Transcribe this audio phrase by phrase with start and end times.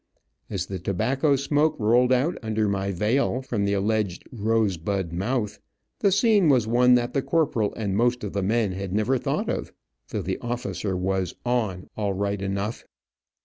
[0.49, 5.59] As the tobacco smoke rolled out under my veil, from the alleged rosebud mouth,
[5.99, 9.19] the scene was one that the corporal and the most of the men had never
[9.19, 9.71] thought of,
[10.07, 12.83] though the officer was "on" all right enough.